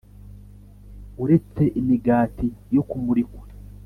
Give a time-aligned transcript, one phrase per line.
[1.23, 3.43] Uretse Imigati Yo Kumurikwa